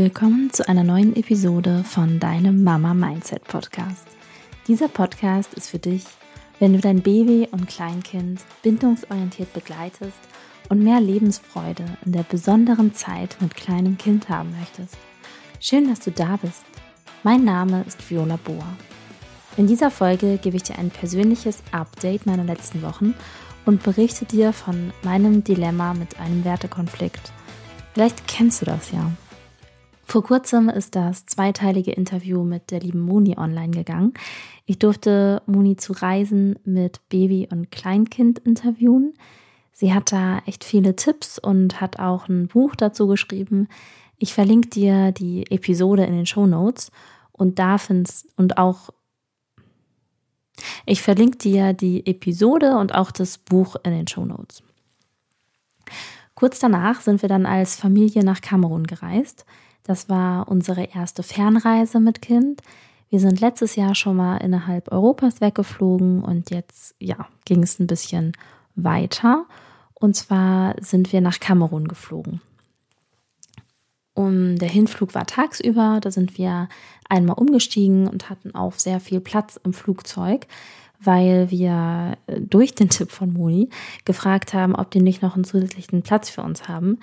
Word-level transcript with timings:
Willkommen 0.00 0.50
zu 0.50 0.66
einer 0.66 0.82
neuen 0.82 1.14
Episode 1.14 1.84
von 1.84 2.20
deinem 2.20 2.64
Mama 2.64 2.94
Mindset 2.94 3.44
Podcast. 3.44 4.06
Dieser 4.66 4.88
Podcast 4.88 5.52
ist 5.52 5.68
für 5.68 5.78
dich, 5.78 6.04
wenn 6.58 6.72
du 6.72 6.78
dein 6.78 7.02
Baby 7.02 7.46
und 7.52 7.68
Kleinkind 7.68 8.40
bindungsorientiert 8.62 9.52
begleitest 9.52 10.16
und 10.70 10.82
mehr 10.82 11.02
Lebensfreude 11.02 11.84
in 12.06 12.12
der 12.12 12.22
besonderen 12.22 12.94
Zeit 12.94 13.36
mit 13.40 13.54
kleinem 13.54 13.98
Kind 13.98 14.30
haben 14.30 14.56
möchtest. 14.58 14.96
Schön, 15.60 15.86
dass 15.90 16.00
du 16.00 16.10
da 16.10 16.38
bist. 16.38 16.64
Mein 17.22 17.44
Name 17.44 17.84
ist 17.86 18.10
Viola 18.10 18.38
Boa. 18.42 18.78
In 19.58 19.66
dieser 19.66 19.90
Folge 19.90 20.38
gebe 20.38 20.56
ich 20.56 20.62
dir 20.62 20.78
ein 20.78 20.88
persönliches 20.88 21.58
Update 21.72 22.24
meiner 22.24 22.44
letzten 22.44 22.80
Wochen 22.80 23.14
und 23.66 23.82
berichte 23.82 24.24
dir 24.24 24.54
von 24.54 24.94
meinem 25.02 25.44
Dilemma 25.44 25.92
mit 25.92 26.18
einem 26.18 26.42
Wertekonflikt. 26.46 27.32
Vielleicht 27.92 28.26
kennst 28.26 28.62
du 28.62 28.64
das 28.64 28.92
ja. 28.92 29.12
Vor 30.10 30.24
kurzem 30.24 30.68
ist 30.68 30.96
das 30.96 31.24
zweiteilige 31.26 31.92
Interview 31.92 32.42
mit 32.42 32.72
der 32.72 32.80
lieben 32.80 32.98
Moni 32.98 33.38
online 33.38 33.70
gegangen. 33.70 34.12
Ich 34.66 34.80
durfte 34.80 35.40
Moni 35.46 35.76
zu 35.76 35.92
Reisen 35.92 36.58
mit 36.64 37.08
Baby 37.10 37.46
und 37.48 37.70
Kleinkind 37.70 38.40
interviewen. 38.40 39.14
Sie 39.72 39.94
hat 39.94 40.10
da 40.10 40.40
echt 40.46 40.64
viele 40.64 40.96
Tipps 40.96 41.38
und 41.38 41.80
hat 41.80 42.00
auch 42.00 42.26
ein 42.26 42.48
Buch 42.48 42.74
dazu 42.74 43.06
geschrieben. 43.06 43.68
Ich 44.18 44.34
verlinke 44.34 44.68
dir 44.68 45.12
die 45.12 45.48
Episode 45.48 46.02
in 46.06 46.14
den 46.14 46.26
Show 46.26 46.48
Notes 46.48 46.90
und 47.30 47.60
da 47.60 47.78
findest 47.78 48.26
und 48.36 48.58
auch 48.58 48.90
ich 50.86 51.02
verlinke 51.02 51.38
dir 51.38 51.72
die 51.72 52.04
Episode 52.04 52.78
und 52.78 52.96
auch 52.96 53.12
das 53.12 53.38
Buch 53.38 53.76
in 53.84 53.92
den 53.92 54.08
Show 54.08 54.24
Notes. 54.24 54.64
Kurz 56.34 56.58
danach 56.58 57.00
sind 57.00 57.22
wir 57.22 57.28
dann 57.28 57.46
als 57.46 57.76
Familie 57.76 58.24
nach 58.24 58.40
Kamerun 58.40 58.88
gereist. 58.88 59.46
Das 59.90 60.08
war 60.08 60.46
unsere 60.46 60.84
erste 60.84 61.24
Fernreise 61.24 61.98
mit 61.98 62.22
Kind. 62.22 62.62
Wir 63.08 63.18
sind 63.18 63.40
letztes 63.40 63.74
Jahr 63.74 63.96
schon 63.96 64.14
mal 64.18 64.36
innerhalb 64.36 64.92
Europas 64.92 65.40
weggeflogen 65.40 66.22
und 66.22 66.52
jetzt, 66.52 66.94
ja, 67.00 67.26
ging 67.44 67.64
es 67.64 67.80
ein 67.80 67.88
bisschen 67.88 68.34
weiter. 68.76 69.46
Und 69.94 70.14
zwar 70.14 70.76
sind 70.80 71.12
wir 71.12 71.20
nach 71.20 71.40
Kamerun 71.40 71.88
geflogen. 71.88 72.40
Und 74.14 74.58
der 74.58 74.68
Hinflug 74.68 75.16
war 75.16 75.26
tagsüber, 75.26 75.98
da 76.00 76.12
sind 76.12 76.38
wir 76.38 76.68
einmal 77.08 77.34
umgestiegen 77.34 78.06
und 78.06 78.30
hatten 78.30 78.54
auch 78.54 78.74
sehr 78.74 79.00
viel 79.00 79.18
Platz 79.18 79.58
im 79.64 79.72
Flugzeug, 79.72 80.46
weil 81.00 81.50
wir 81.50 82.16
äh, 82.28 82.40
durch 82.40 82.76
den 82.76 82.90
Tipp 82.90 83.10
von 83.10 83.32
Moni 83.32 83.70
gefragt 84.04 84.54
haben, 84.54 84.76
ob 84.76 84.92
die 84.92 85.02
nicht 85.02 85.20
noch 85.20 85.34
einen 85.34 85.42
zusätzlichen 85.42 86.02
Platz 86.02 86.30
für 86.30 86.42
uns 86.42 86.68
haben. 86.68 87.00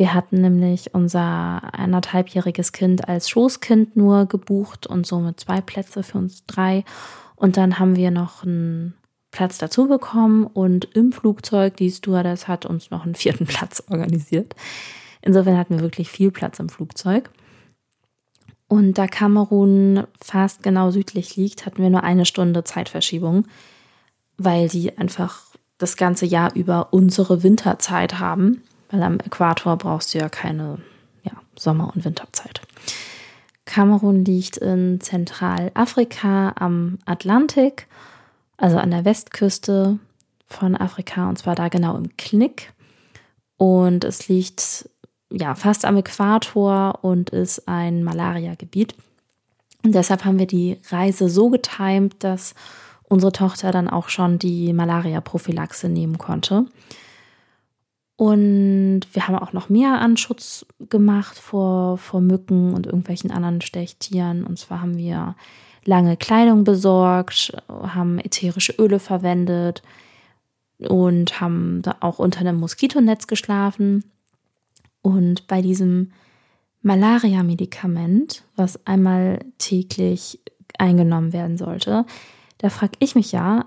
Wir 0.00 0.14
hatten 0.14 0.40
nämlich 0.40 0.94
unser 0.94 1.60
anderthalbjähriges 1.78 2.72
Kind 2.72 3.06
als 3.06 3.28
Schoßkind 3.28 3.96
nur 3.96 4.24
gebucht 4.24 4.86
und 4.86 5.06
somit 5.06 5.40
zwei 5.40 5.60
Plätze 5.60 6.02
für 6.02 6.16
uns 6.16 6.46
drei. 6.46 6.86
Und 7.36 7.58
dann 7.58 7.78
haben 7.78 7.96
wir 7.96 8.10
noch 8.10 8.42
einen 8.42 8.94
Platz 9.30 9.58
dazu 9.58 9.88
bekommen 9.88 10.46
und 10.46 10.86
im 10.94 11.12
Flugzeug, 11.12 11.76
die 11.76 11.90
Stewardess 11.90 12.48
hat 12.48 12.64
uns 12.64 12.90
noch 12.90 13.04
einen 13.04 13.14
vierten 13.14 13.44
Platz 13.46 13.82
organisiert. 13.90 14.56
Insofern 15.20 15.58
hatten 15.58 15.74
wir 15.74 15.82
wirklich 15.82 16.08
viel 16.08 16.30
Platz 16.30 16.58
im 16.60 16.70
Flugzeug. 16.70 17.28
Und 18.68 18.96
da 18.96 19.06
Kamerun 19.06 20.04
fast 20.18 20.62
genau 20.62 20.92
südlich 20.92 21.36
liegt, 21.36 21.66
hatten 21.66 21.82
wir 21.82 21.90
nur 21.90 22.04
eine 22.04 22.24
Stunde 22.24 22.64
Zeitverschiebung, 22.64 23.46
weil 24.38 24.70
die 24.70 24.96
einfach 24.96 25.42
das 25.76 25.98
ganze 25.98 26.24
Jahr 26.24 26.54
über 26.54 26.94
unsere 26.94 27.42
Winterzeit 27.42 28.18
haben. 28.18 28.62
Weil 28.90 29.02
am 29.02 29.20
Äquator 29.20 29.76
brauchst 29.76 30.14
du 30.14 30.18
ja 30.18 30.28
keine 30.28 30.78
ja, 31.22 31.32
Sommer- 31.56 31.92
und 31.94 32.04
Winterzeit. 32.04 32.60
Kamerun 33.64 34.24
liegt 34.24 34.56
in 34.56 35.00
Zentralafrika 35.00 36.54
am 36.56 36.98
Atlantik, 37.06 37.86
also 38.56 38.78
an 38.78 38.90
der 38.90 39.04
Westküste 39.04 39.98
von 40.48 40.74
Afrika, 40.76 41.28
und 41.28 41.38
zwar 41.38 41.54
da 41.54 41.68
genau 41.68 41.96
im 41.96 42.16
Knick. 42.16 42.72
Und 43.56 44.04
es 44.04 44.26
liegt 44.26 44.88
ja 45.30 45.54
fast 45.54 45.84
am 45.84 45.96
Äquator 45.96 46.98
und 47.02 47.30
ist 47.30 47.68
ein 47.68 48.02
Malaria-Gebiet. 48.02 48.94
Und 49.84 49.94
deshalb 49.94 50.24
haben 50.24 50.38
wir 50.38 50.46
die 50.46 50.78
Reise 50.90 51.28
so 51.28 51.48
getimt, 51.48 52.24
dass 52.24 52.54
unsere 53.04 53.32
Tochter 53.32 53.70
dann 53.70 53.88
auch 53.88 54.08
schon 54.08 54.38
die 54.38 54.72
Malaria-Prophylaxe 54.72 55.88
nehmen 55.88 56.18
konnte. 56.18 56.66
Und 58.20 59.00
wir 59.14 59.26
haben 59.26 59.36
auch 59.36 59.54
noch 59.54 59.70
mehr 59.70 59.98
Anschutz 59.98 60.66
gemacht 60.90 61.38
vor, 61.38 61.96
vor 61.96 62.20
Mücken 62.20 62.74
und 62.74 62.84
irgendwelchen 62.84 63.30
anderen 63.30 63.62
Stechtieren. 63.62 64.44
Und 64.44 64.58
zwar 64.58 64.82
haben 64.82 64.98
wir 64.98 65.36
lange 65.86 66.18
Kleidung 66.18 66.64
besorgt, 66.64 67.56
haben 67.66 68.18
ätherische 68.18 68.74
Öle 68.78 68.98
verwendet 68.98 69.82
und 70.80 71.40
haben 71.40 71.80
da 71.80 71.96
auch 72.00 72.18
unter 72.18 72.40
einem 72.40 72.60
Moskitonetz 72.60 73.26
geschlafen. 73.26 74.04
Und 75.00 75.46
bei 75.46 75.62
diesem 75.62 76.12
Malaria-Medikament, 76.82 78.44
was 78.54 78.86
einmal 78.86 79.38
täglich 79.56 80.40
eingenommen 80.76 81.32
werden 81.32 81.56
sollte, 81.56 82.04
da 82.58 82.68
frage 82.68 82.98
ich 82.98 83.14
mich 83.14 83.32
ja, 83.32 83.64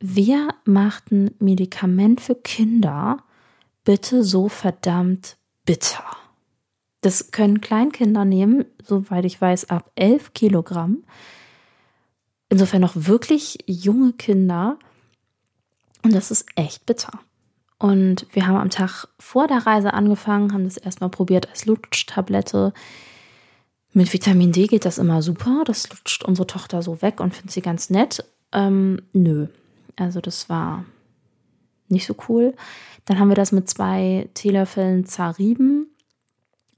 wer 0.00 0.48
macht 0.64 1.12
ein 1.12 1.30
Medikament 1.38 2.20
für 2.20 2.34
Kinder, 2.34 3.22
bitte 3.84 4.24
so 4.24 4.48
verdammt 4.48 5.36
bitter. 5.64 6.04
Das 7.00 7.32
können 7.32 7.60
Kleinkinder 7.60 8.24
nehmen, 8.24 8.64
soweit 8.82 9.24
ich 9.24 9.40
weiß, 9.40 9.70
ab 9.70 9.90
11 9.96 10.34
Kilogramm. 10.34 11.04
Insofern 12.48 12.80
noch 12.80 12.94
wirklich 12.94 13.58
junge 13.66 14.12
Kinder. 14.12 14.78
Und 16.02 16.14
das 16.14 16.30
ist 16.30 16.46
echt 16.54 16.86
bitter. 16.86 17.18
Und 17.78 18.26
wir 18.32 18.46
haben 18.46 18.56
am 18.56 18.70
Tag 18.70 19.08
vor 19.18 19.48
der 19.48 19.66
Reise 19.66 19.92
angefangen, 19.94 20.52
haben 20.52 20.64
das 20.64 20.76
erstmal 20.76 21.10
probiert 21.10 21.48
als 21.48 21.66
Lutschtablette. 21.66 22.72
Mit 23.92 24.12
Vitamin 24.12 24.52
D 24.52 24.68
geht 24.68 24.84
das 24.84 24.98
immer 24.98 25.20
super. 25.22 25.64
Das 25.66 25.90
lutscht 25.90 26.24
unsere 26.24 26.46
Tochter 26.46 26.82
so 26.82 27.02
weg 27.02 27.18
und 27.18 27.34
findet 27.34 27.50
sie 27.50 27.60
ganz 27.60 27.90
nett. 27.90 28.24
Ähm, 28.52 29.02
nö. 29.12 29.48
Also 29.96 30.20
das 30.20 30.48
war 30.48 30.84
nicht 31.92 32.06
so 32.06 32.16
cool. 32.28 32.54
Dann 33.04 33.18
haben 33.18 33.28
wir 33.28 33.36
das 33.36 33.52
mit 33.52 33.68
zwei 33.68 34.28
Teelöffeln 34.34 35.04
zerrieben 35.04 35.86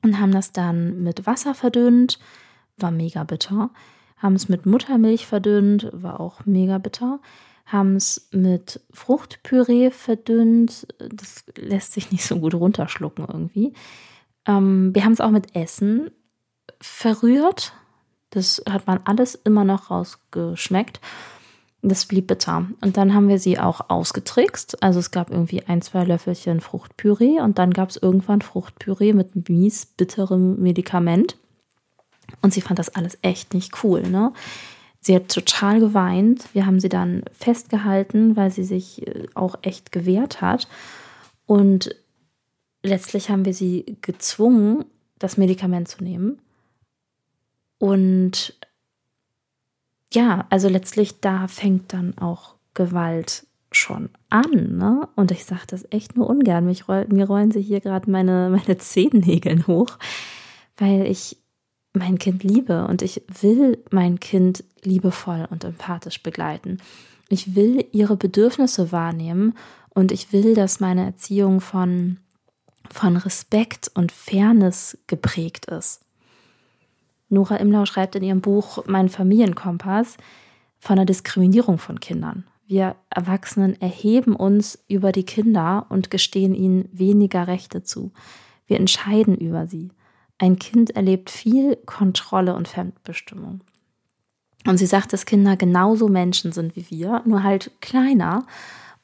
und 0.02 0.20
haben 0.20 0.32
das 0.32 0.52
dann 0.52 1.02
mit 1.02 1.26
Wasser 1.26 1.54
verdünnt. 1.54 2.19
War 2.76 2.91
mega 2.91 3.25
bitter. 3.25 3.70
Haben 4.16 4.34
es 4.34 4.48
mit 4.48 4.66
Muttermilch 4.66 5.26
verdünnt, 5.26 5.88
war 5.92 6.20
auch 6.20 6.47
mega 6.47 6.78
bitter. 6.78 7.20
Haben 7.66 7.97
es 7.97 8.28
mit 8.32 8.80
Fruchtpüree 8.92 9.91
verdünnt. 9.91 10.86
Das 10.98 11.44
lässt 11.56 11.92
sich 11.92 12.12
nicht 12.12 12.25
so 12.25 12.38
gut 12.38 12.54
runterschlucken 12.54 13.26
irgendwie. 13.26 13.72
Ähm, 14.46 14.94
wir 14.94 15.04
haben 15.04 15.12
es 15.12 15.20
auch 15.20 15.31
mit 15.31 15.54
Essen 15.56 16.10
verrührt. 16.81 17.72
Das 18.31 18.62
hat 18.69 18.86
man 18.86 19.00
alles 19.04 19.34
immer 19.34 19.64
noch 19.64 19.91
rausgeschmeckt. 19.91 21.00
Das 21.86 22.06
blieb 22.06 22.28
bitter. 22.28 22.66
Und 22.80 22.96
dann 22.96 23.12
haben 23.12 23.28
wir 23.28 23.38
sie 23.38 23.58
auch 23.58 23.90
ausgetrickst. 23.90 24.82
Also 24.82 25.00
es 25.00 25.10
gab 25.10 25.30
irgendwie 25.30 25.64
ein, 25.66 25.82
zwei 25.82 26.04
Löffelchen 26.04 26.62
Fruchtpüree 26.62 27.40
und 27.40 27.58
dann 27.58 27.74
gab 27.74 27.90
es 27.90 27.98
irgendwann 27.98 28.40
Fruchtpüree 28.40 29.12
mit 29.12 29.50
mies 29.50 29.84
bitterem 29.84 30.58
Medikament. 30.62 31.36
Und 32.40 32.54
sie 32.54 32.62
fand 32.62 32.78
das 32.78 32.94
alles 32.94 33.18
echt 33.20 33.52
nicht 33.52 33.84
cool, 33.84 34.02
ne? 34.02 34.32
Sie 35.00 35.14
hat 35.14 35.28
total 35.28 35.80
geweint. 35.80 36.48
Wir 36.54 36.64
haben 36.64 36.80
sie 36.80 36.88
dann 36.88 37.24
festgehalten, 37.32 38.34
weil 38.34 38.50
sie 38.50 38.64
sich 38.64 39.06
äh, 39.06 39.26
auch 39.34 39.56
echt 39.60 39.92
gewehrt 39.92 40.40
hat. 40.40 40.66
Und 41.44 41.94
letztlich 42.82 43.28
haben 43.28 43.44
wir 43.44 43.52
sie 43.52 43.98
gezwungen, 44.00 44.86
das 45.18 45.36
Medikament 45.36 45.88
zu 45.88 46.02
nehmen. 46.02 46.38
Und 47.76 48.58
ja, 50.14 50.46
also 50.50 50.69
letztlich 50.69 51.20
da 51.20 51.49
fängt 51.49 51.93
dann 51.93 52.16
auch 52.19 52.55
Gewalt 52.75 53.46
schon 53.72 54.11
an, 54.31 54.76
ne? 54.78 55.08
Und 55.16 55.31
ich 55.31 55.44
sage 55.44 55.62
das 55.66 55.84
echt 55.90 56.16
nur 56.16 56.28
ungern. 56.28 56.64
Mich 56.64 56.88
roll, 56.88 57.06
mir 57.08 57.26
rollen 57.26 57.50
sich 57.50 57.66
hier 57.66 57.81
gerade 57.81 58.11
meine, 58.11 58.49
meine 58.50 58.78
Zehennägel 58.78 59.66
hoch, 59.66 59.99
weil 60.76 61.06
ich 61.06 61.38
mein 61.93 62.19
Kind 62.19 62.43
liebe 62.43 62.87
und 62.87 63.02
ich 63.02 63.22
will 63.40 63.82
mein 63.90 64.19
Kind 64.20 64.64
liebevoll 64.82 65.46
und 65.50 65.64
empathisch 65.64 66.22
begleiten. 66.22 66.78
Ich 67.28 67.55
will 67.55 67.87
ihre 67.93 68.16
Bedürfnisse 68.16 68.93
wahrnehmen 68.93 69.55
und 69.90 70.12
ich 70.12 70.32
will, 70.32 70.55
dass 70.55 70.81
meine 70.81 71.05
Erziehung 71.05 71.61
von, 71.61 72.19
von 72.90 73.16
Respekt 73.16 73.90
und 73.94 74.12
Fairness 74.12 74.99
geprägt 75.06 75.66
ist. 75.66 76.00
Nora 77.29 77.56
Imlau 77.56 77.85
schreibt 77.87 78.15
in 78.17 78.23
ihrem 78.23 78.41
Buch 78.41 78.85
Mein 78.87 79.09
Familienkompass 79.09 80.17
von 80.79 80.97
der 80.97 81.05
Diskriminierung 81.05 81.79
von 81.79 82.00
Kindern. 82.00 82.44
Wir 82.67 82.97
Erwachsenen 83.11 83.81
erheben 83.81 84.35
uns 84.35 84.82
über 84.88 85.12
die 85.12 85.25
Kinder 85.25 85.87
und 85.91 86.11
gestehen 86.11 86.55
ihnen 86.55 86.88
weniger 86.93 87.47
Rechte 87.47 87.82
zu. 87.82 88.12
Wir 88.67 88.79
entscheiden 88.79 89.37
über 89.37 89.67
sie. 89.67 89.91
ein 90.38 90.59
Kind 90.59 90.91
erlebt 90.97 91.31
viel 91.31 91.76
Kontrolle 91.87 92.55
und 92.55 92.67
Fremdbestimmung. 92.69 93.61
Und 94.67 94.79
sie 94.79 94.87
sagt, 94.87 95.12
dass 95.12 95.26
Kinder 95.26 95.56
genauso 95.56 96.09
Menschen 96.09 96.53
sind 96.53 96.75
wie 96.75 96.91
wir, 96.91 97.23
nur 97.25 97.43
halt 97.43 97.71
kleiner 97.81 98.47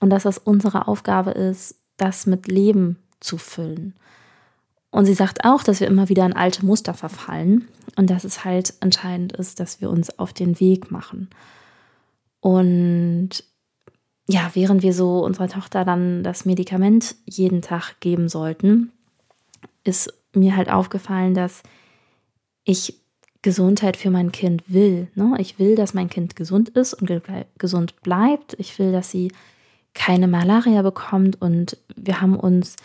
und 0.00 0.10
dass 0.10 0.24
es 0.24 0.38
unsere 0.38 0.88
Aufgabe 0.88 1.30
ist, 1.30 1.76
das 1.96 2.26
mit 2.26 2.48
Leben 2.48 2.96
zu 3.20 3.36
füllen. 3.36 3.94
Und 4.90 5.06
sie 5.06 5.14
sagt 5.14 5.44
auch, 5.44 5.62
dass 5.62 5.80
wir 5.80 5.86
immer 5.86 6.08
wieder 6.08 6.26
in 6.26 6.32
alte 6.32 6.66
Muster 6.66 6.94
verfallen 6.94 7.68
und 7.96 8.10
dass 8.10 8.24
es 8.24 8.44
halt 8.44 8.74
entscheidend 8.80 9.32
ist, 9.32 9.60
dass 9.60 9.80
wir 9.80 9.90
uns 9.90 10.18
auf 10.18 10.32
den 10.32 10.58
Weg 10.58 10.90
machen. 10.90 11.30
Und 12.40 13.44
ja, 14.28 14.50
während 14.54 14.82
wir 14.82 14.92
so 14.92 15.24
unserer 15.24 15.48
Tochter 15.48 15.84
dann 15.84 16.22
das 16.22 16.44
Medikament 16.44 17.16
jeden 17.24 17.62
Tag 17.62 18.00
geben 18.00 18.28
sollten, 18.28 18.92
ist 19.84 20.12
mir 20.34 20.56
halt 20.56 20.70
aufgefallen, 20.70 21.34
dass 21.34 21.62
ich 22.64 23.00
Gesundheit 23.42 23.96
für 23.96 24.10
mein 24.10 24.32
Kind 24.32 24.64
will. 24.68 25.08
Ne? 25.14 25.34
Ich 25.38 25.58
will, 25.58 25.74
dass 25.74 25.94
mein 25.94 26.10
Kind 26.10 26.36
gesund 26.36 26.68
ist 26.70 26.94
und 26.94 27.10
gesund 27.58 28.00
bleibt. 28.02 28.54
Ich 28.58 28.78
will, 28.78 28.92
dass 28.92 29.10
sie 29.10 29.32
keine 29.94 30.28
Malaria 30.28 30.82
bekommt. 30.82 31.40
Und 31.40 31.78
wir 31.96 32.20
haben 32.20 32.38
uns 32.38 32.76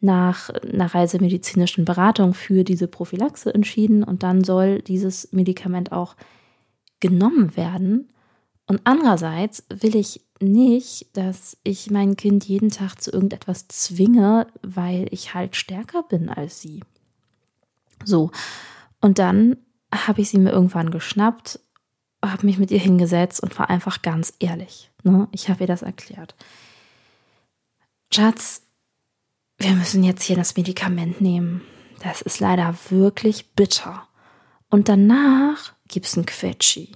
nach 0.00 0.50
einer 0.50 0.94
reisemedizinischen 0.94 1.84
Beratung 1.84 2.34
für 2.34 2.64
diese 2.64 2.88
Prophylaxe 2.88 3.54
entschieden. 3.54 4.04
Und 4.04 4.22
dann 4.22 4.44
soll 4.44 4.82
dieses 4.82 5.32
Medikament 5.32 5.92
auch 5.92 6.16
genommen 7.00 7.56
werden. 7.56 8.10
Und 8.66 8.80
andererseits 8.84 9.64
will 9.68 9.96
ich 9.96 10.22
nicht, 10.40 11.16
dass 11.16 11.56
ich 11.64 11.90
mein 11.90 12.16
Kind 12.16 12.44
jeden 12.44 12.70
Tag 12.70 13.00
zu 13.00 13.12
irgendetwas 13.12 13.68
zwinge, 13.68 14.46
weil 14.62 15.06
ich 15.10 15.34
halt 15.34 15.56
stärker 15.56 16.02
bin 16.02 16.28
als 16.28 16.60
sie. 16.60 16.82
So. 18.04 18.30
Und 19.00 19.18
dann 19.18 19.56
habe 19.92 20.22
ich 20.22 20.30
sie 20.30 20.38
mir 20.38 20.50
irgendwann 20.50 20.90
geschnappt, 20.90 21.60
habe 22.24 22.46
mich 22.46 22.58
mit 22.58 22.70
ihr 22.70 22.78
hingesetzt 22.78 23.42
und 23.42 23.58
war 23.58 23.70
einfach 23.70 24.02
ganz 24.02 24.34
ehrlich. 24.38 24.90
Ne? 25.02 25.28
Ich 25.32 25.48
habe 25.48 25.64
ihr 25.64 25.66
das 25.66 25.82
erklärt. 25.82 26.34
Schatz, 28.12 28.62
wir 29.64 29.74
müssen 29.74 30.04
jetzt 30.04 30.22
hier 30.22 30.36
das 30.36 30.56
Medikament 30.56 31.22
nehmen. 31.22 31.62
Das 32.02 32.20
ist 32.20 32.38
leider 32.38 32.74
wirklich 32.90 33.52
bitter. 33.52 34.06
Und 34.68 34.90
danach 34.90 35.72
gibt 35.88 36.04
es 36.04 36.16
ein 36.16 36.26
Quetschi. 36.26 36.92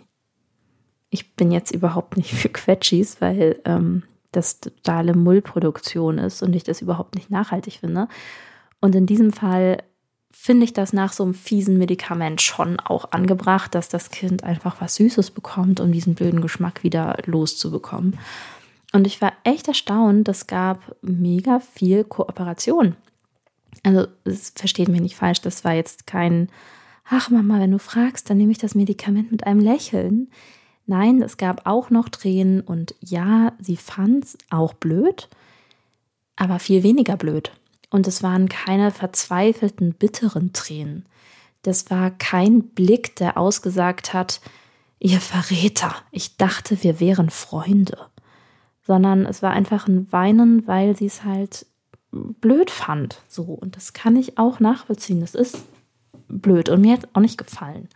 Ich 1.08 1.34
bin 1.34 1.50
jetzt 1.50 1.70
überhaupt 1.70 2.18
nicht 2.18 2.34
für 2.34 2.50
Quetschis, 2.50 3.20
weil 3.20 3.58
ähm, 3.64 4.02
das 4.32 4.60
totale 4.60 5.14
Mullproduktion 5.14 6.18
ist 6.18 6.42
und 6.42 6.54
ich 6.54 6.62
das 6.62 6.82
überhaupt 6.82 7.14
nicht 7.14 7.30
nachhaltig 7.30 7.78
finde. 7.80 8.08
Und 8.82 8.94
in 8.94 9.06
diesem 9.06 9.32
Fall 9.32 9.82
finde 10.30 10.64
ich 10.64 10.74
das 10.74 10.92
nach 10.92 11.14
so 11.14 11.24
einem 11.24 11.32
fiesen 11.32 11.78
Medikament 11.78 12.42
schon 12.42 12.78
auch 12.80 13.12
angebracht, 13.12 13.74
dass 13.74 13.88
das 13.88 14.10
Kind 14.10 14.44
einfach 14.44 14.82
was 14.82 14.96
Süßes 14.96 15.30
bekommt, 15.30 15.80
um 15.80 15.90
diesen 15.90 16.14
blöden 16.14 16.42
Geschmack 16.42 16.82
wieder 16.82 17.16
loszubekommen. 17.24 18.18
Und 18.92 19.06
ich 19.06 19.20
war 19.20 19.32
echt 19.44 19.68
erstaunt, 19.68 20.28
es 20.28 20.46
gab 20.46 20.96
mega 21.02 21.60
viel 21.60 22.04
Kooperation. 22.04 22.96
Also, 23.82 24.08
es 24.24 24.50
versteht 24.50 24.88
mich 24.88 25.00
nicht 25.00 25.16
falsch, 25.16 25.40
das 25.40 25.64
war 25.64 25.74
jetzt 25.74 26.06
kein, 26.06 26.48
ach 27.08 27.30
Mama, 27.30 27.60
wenn 27.60 27.70
du 27.70 27.78
fragst, 27.78 28.28
dann 28.28 28.38
nehme 28.38 28.52
ich 28.52 28.58
das 28.58 28.74
Medikament 28.74 29.30
mit 29.30 29.46
einem 29.46 29.60
Lächeln. 29.60 30.30
Nein, 30.86 31.22
es 31.22 31.36
gab 31.36 31.66
auch 31.66 31.90
noch 31.90 32.08
Tränen 32.08 32.62
und 32.62 32.94
ja, 33.00 33.52
sie 33.60 33.76
fand 33.76 34.24
es 34.24 34.38
auch 34.48 34.72
blöd, 34.72 35.28
aber 36.36 36.58
viel 36.58 36.82
weniger 36.82 37.16
blöd. 37.16 37.52
Und 37.90 38.06
es 38.06 38.22
waren 38.22 38.48
keine 38.48 38.90
verzweifelten, 38.90 39.92
bitteren 39.94 40.52
Tränen. 40.52 41.04
Das 41.62 41.90
war 41.90 42.10
kein 42.10 42.62
Blick, 42.62 43.16
der 43.16 43.36
ausgesagt 43.36 44.14
hat, 44.14 44.40
ihr 44.98 45.20
Verräter, 45.20 45.94
ich 46.10 46.36
dachte, 46.36 46.82
wir 46.82 47.00
wären 47.00 47.30
Freunde. 47.30 48.06
Sondern 48.88 49.24
es 49.24 49.40
war 49.40 49.52
einfach 49.52 49.86
ein 49.86 50.10
Weinen, 50.12 50.66
weil 50.66 50.96
sie 50.96 51.06
es 51.06 51.22
halt 51.22 51.66
blöd 52.10 52.70
fand. 52.70 53.22
So. 53.28 53.44
Und 53.44 53.76
das 53.76 53.92
kann 53.92 54.16
ich 54.16 54.38
auch 54.38 54.58
nachvollziehen. 54.58 55.20
Das 55.20 55.36
ist 55.36 55.64
blöd 56.26 56.68
und 56.68 56.80
mir 56.80 56.94
hat 56.94 57.08
auch 57.12 57.20
nicht 57.20 57.38
gefallen. 57.38 57.88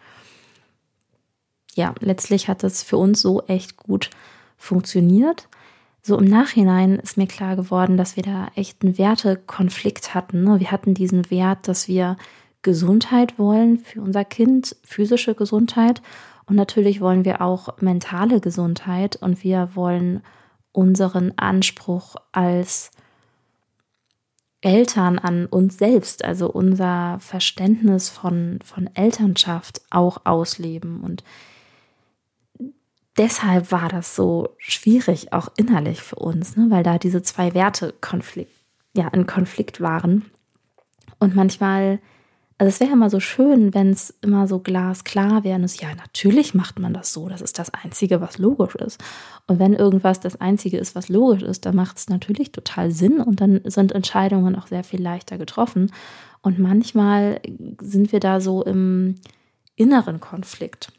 Ja, 1.74 1.94
letztlich 1.98 2.46
hat 2.46 2.62
es 2.62 2.84
für 2.84 2.98
uns 2.98 3.20
so 3.20 3.42
echt 3.48 3.76
gut 3.76 4.10
funktioniert 4.56 5.48
so 6.04 6.18
im 6.18 6.24
Nachhinein 6.24 6.98
ist 6.98 7.16
mir 7.16 7.28
klar 7.28 7.54
geworden, 7.54 7.96
dass 7.96 8.16
wir 8.16 8.24
da 8.24 8.48
echt 8.56 8.82
einen 8.82 8.98
Wertekonflikt 8.98 10.14
hatten. 10.14 10.42
Ne? 10.42 10.58
Wir 10.58 10.72
hatten 10.72 10.94
diesen 10.94 11.30
Wert, 11.30 11.68
dass 11.68 11.86
wir 11.86 12.16
Gesundheit 12.62 13.38
wollen 13.38 13.78
für 13.78 14.00
unser 14.00 14.24
Kind, 14.24 14.76
physische 14.82 15.36
Gesundheit. 15.36 16.02
Und 16.46 16.56
natürlich 16.56 17.00
wollen 17.00 17.24
wir 17.24 17.40
auch 17.40 17.80
mentale 17.80 18.40
Gesundheit 18.40 19.14
und 19.14 19.44
wir 19.44 19.70
wollen 19.74 20.22
unseren 20.72 21.36
Anspruch 21.36 22.16
als 22.32 22.90
Eltern 24.62 25.18
an 25.18 25.46
uns 25.46 25.76
selbst, 25.76 26.24
also 26.24 26.48
unser 26.48 27.18
Verständnis 27.20 28.08
von, 28.08 28.60
von 28.64 28.88
Elternschaft 28.94 29.82
auch 29.90 30.18
ausleben. 30.24 31.00
Und 31.00 31.24
deshalb 33.18 33.72
war 33.72 33.88
das 33.88 34.14
so 34.14 34.54
schwierig, 34.58 35.32
auch 35.32 35.48
innerlich 35.56 36.00
für 36.00 36.16
uns, 36.16 36.56
ne? 36.56 36.66
weil 36.70 36.84
da 36.84 36.98
diese 36.98 37.22
zwei 37.22 37.54
Werte 37.54 37.92
Konflikt, 38.00 38.52
ja, 38.96 39.08
in 39.08 39.26
Konflikt 39.26 39.80
waren. 39.80 40.30
Und 41.18 41.34
manchmal, 41.34 41.98
also 42.62 42.68
es 42.68 42.78
wäre 42.78 42.92
immer 42.92 43.10
so 43.10 43.18
schön, 43.18 43.74
wenn 43.74 43.90
es 43.90 44.14
immer 44.22 44.46
so 44.46 44.60
glasklar 44.60 45.42
wäre. 45.42 45.56
Und 45.56 45.64
es, 45.64 45.80
ja, 45.80 45.92
natürlich 45.96 46.54
macht 46.54 46.78
man 46.78 46.94
das 46.94 47.12
so. 47.12 47.28
Das 47.28 47.40
ist 47.40 47.58
das 47.58 47.74
Einzige, 47.74 48.20
was 48.20 48.38
logisch 48.38 48.76
ist. 48.76 49.02
Und 49.48 49.58
wenn 49.58 49.72
irgendwas 49.74 50.20
das 50.20 50.40
Einzige 50.40 50.78
ist, 50.78 50.94
was 50.94 51.08
logisch 51.08 51.42
ist, 51.42 51.66
dann 51.66 51.74
macht 51.74 51.98
es 51.98 52.08
natürlich 52.08 52.52
total 52.52 52.92
Sinn 52.92 53.18
und 53.18 53.40
dann 53.40 53.62
sind 53.64 53.90
Entscheidungen 53.90 54.54
auch 54.54 54.68
sehr 54.68 54.84
viel 54.84 55.02
leichter 55.02 55.38
getroffen. 55.38 55.90
Und 56.40 56.60
manchmal 56.60 57.40
sind 57.80 58.12
wir 58.12 58.20
da 58.20 58.40
so 58.40 58.62
im 58.62 59.16
inneren 59.74 60.20
Konflikt. 60.20 60.92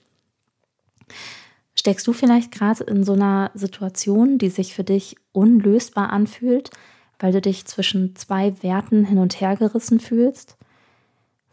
Steckst 1.76 2.06
du 2.08 2.12
vielleicht 2.12 2.52
gerade 2.52 2.84
in 2.84 3.06
so 3.06 3.14
einer 3.14 3.52
Situation, 3.54 4.38
die 4.38 4.50
sich 4.50 4.74
für 4.74 4.84
dich 4.84 5.16
unlösbar 5.32 6.10
anfühlt, 6.10 6.72
weil 7.20 7.32
du 7.32 7.40
dich 7.40 7.64
zwischen 7.64 8.18
zwei 8.18 8.62
Werten 8.64 9.06
hin 9.06 9.18
und 9.18 9.40
her 9.40 9.56
gerissen 9.56 10.02
fühlst? 10.02 10.58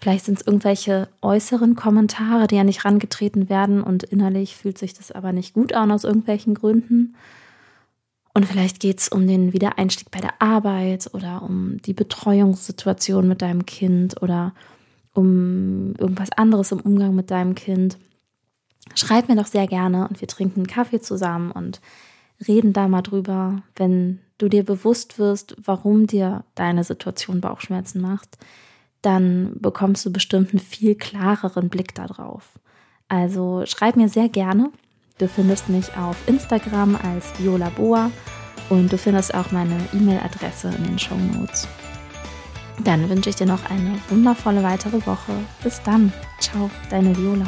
Vielleicht 0.00 0.24
sind 0.24 0.40
es 0.40 0.46
irgendwelche 0.46 1.08
äußeren 1.20 1.76
Kommentare, 1.76 2.46
die 2.46 2.56
ja 2.56 2.64
nicht 2.64 2.84
rangetreten 2.84 3.50
werden 3.50 3.82
und 3.82 4.02
innerlich 4.02 4.56
fühlt 4.56 4.78
sich 4.78 4.94
das 4.94 5.12
aber 5.12 5.32
nicht 5.32 5.52
gut 5.52 5.74
an 5.74 5.92
aus 5.92 6.04
irgendwelchen 6.04 6.54
Gründen. 6.54 7.16
Und 8.32 8.46
vielleicht 8.46 8.80
geht 8.80 9.00
es 9.00 9.08
um 9.08 9.26
den 9.26 9.52
Wiedereinstieg 9.52 10.10
bei 10.10 10.20
der 10.20 10.40
Arbeit 10.40 11.10
oder 11.12 11.42
um 11.42 11.82
die 11.82 11.92
Betreuungssituation 11.92 13.28
mit 13.28 13.42
deinem 13.42 13.66
Kind 13.66 14.22
oder 14.22 14.54
um 15.12 15.94
irgendwas 15.98 16.30
anderes 16.32 16.72
im 16.72 16.80
Umgang 16.80 17.14
mit 17.14 17.30
deinem 17.30 17.54
Kind. 17.54 17.98
Schreib 18.94 19.28
mir 19.28 19.36
doch 19.36 19.46
sehr 19.46 19.66
gerne 19.66 20.08
und 20.08 20.20
wir 20.20 20.28
trinken 20.28 20.66
Kaffee 20.66 21.00
zusammen 21.00 21.50
und 21.50 21.80
reden 22.46 22.72
da 22.72 22.88
mal 22.88 23.02
drüber, 23.02 23.62
wenn 23.76 24.20
du 24.38 24.48
dir 24.48 24.64
bewusst 24.64 25.18
wirst, 25.18 25.56
warum 25.62 26.06
dir 26.06 26.44
deine 26.54 26.84
Situation 26.84 27.42
Bauchschmerzen 27.42 28.00
macht, 28.00 28.38
dann 29.02 29.52
bekommst 29.60 30.04
du 30.04 30.12
bestimmt 30.12 30.50
einen 30.50 30.60
viel 30.60 30.94
klareren 30.94 31.68
Blick 31.68 31.94
darauf. 31.94 32.58
Also 33.08 33.64
schreib 33.66 33.96
mir 33.96 34.08
sehr 34.08 34.28
gerne. 34.28 34.70
Du 35.18 35.28
findest 35.28 35.68
mich 35.68 35.96
auf 35.96 36.16
Instagram 36.26 36.96
als 36.96 37.32
Viola 37.38 37.70
Boa 37.70 38.10
und 38.70 38.92
du 38.92 38.96
findest 38.96 39.34
auch 39.34 39.50
meine 39.52 39.76
E-Mail-Adresse 39.92 40.68
in 40.78 40.84
den 40.84 40.98
Show 40.98 41.16
Notes. 41.16 41.68
Dann 42.84 43.08
wünsche 43.10 43.30
ich 43.30 43.36
dir 43.36 43.46
noch 43.46 43.68
eine 43.68 43.98
wundervolle 44.08 44.62
weitere 44.62 45.04
Woche. 45.06 45.32
Bis 45.62 45.82
dann. 45.82 46.12
Ciao, 46.40 46.70
deine 46.88 47.14
Viola. 47.16 47.46